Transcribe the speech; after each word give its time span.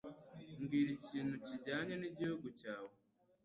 Mbwira 0.61 0.89
ikintu 0.99 1.35
kijyanye 1.45 1.93
n'igihugu 1.97 2.47
cyawe. 2.59 2.93